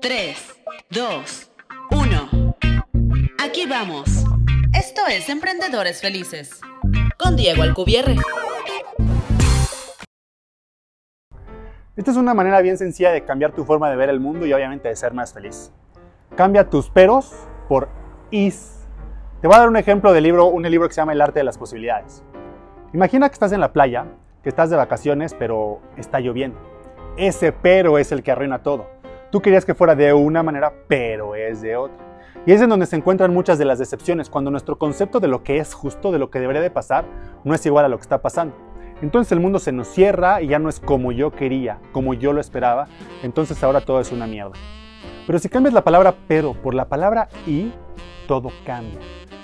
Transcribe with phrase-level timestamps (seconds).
[0.00, 1.50] 3, 2,
[1.90, 2.56] 1.
[3.42, 4.24] Aquí vamos.
[4.72, 6.60] Esto es Emprendedores Felices.
[7.18, 8.16] Con Diego Alcubierre.
[11.96, 14.52] Esta es una manera bien sencilla de cambiar tu forma de ver el mundo y
[14.52, 15.72] obviamente de ser más feliz.
[16.36, 17.32] Cambia tus peros
[17.68, 17.88] por
[18.30, 18.86] is.
[19.40, 21.40] Te voy a dar un ejemplo de libro, un libro que se llama El arte
[21.40, 22.22] de las posibilidades.
[22.94, 24.06] Imagina que estás en la playa,
[24.42, 26.58] que estás de vacaciones, pero está lloviendo.
[27.16, 28.99] Ese pero es el que arruina todo.
[29.30, 32.10] Tú querías que fuera de una manera, pero es de otra.
[32.46, 35.44] Y es en donde se encuentran muchas de las decepciones, cuando nuestro concepto de lo
[35.44, 37.04] que es justo, de lo que debería de pasar,
[37.44, 38.56] no es igual a lo que está pasando.
[39.02, 42.32] Entonces el mundo se nos cierra y ya no es como yo quería, como yo
[42.32, 42.88] lo esperaba,
[43.22, 44.52] entonces ahora todo es una mierda.
[45.26, 47.72] Pero si cambias la palabra pero por la palabra y,
[48.26, 48.98] todo cambia.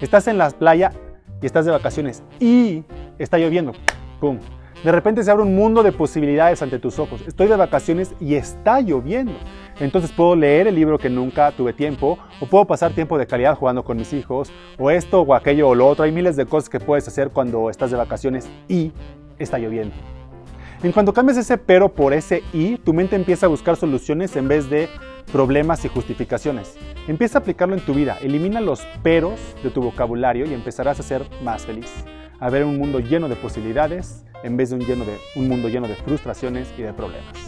[0.00, 0.92] Estás en la playa
[1.40, 2.84] y estás de vacaciones y
[3.18, 3.72] está lloviendo.
[4.20, 4.38] ¡Pum!
[4.84, 7.22] De repente se abre un mundo de posibilidades ante tus ojos.
[7.26, 9.32] Estoy de vacaciones y está lloviendo.
[9.80, 13.54] Entonces puedo leer el libro que nunca tuve tiempo, o puedo pasar tiempo de calidad
[13.54, 16.04] jugando con mis hijos, o esto o aquello o lo otro.
[16.04, 18.92] Hay miles de cosas que puedes hacer cuando estás de vacaciones y
[19.38, 19.94] está lloviendo.
[20.82, 24.46] En cuanto cambias ese pero por ese y, tu mente empieza a buscar soluciones en
[24.46, 24.88] vez de
[25.32, 26.76] problemas y justificaciones.
[27.08, 28.16] Empieza a aplicarlo en tu vida.
[28.20, 31.92] Elimina los peros de tu vocabulario y empezarás a ser más feliz.
[32.38, 35.68] A ver un mundo lleno de posibilidades en vez de un, lleno de un mundo
[35.68, 37.47] lleno de frustraciones y de problemas.